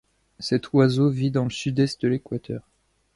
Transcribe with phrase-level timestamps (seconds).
[0.39, 2.67] Cet oiseau vit dans le sud-est de l'Équateur.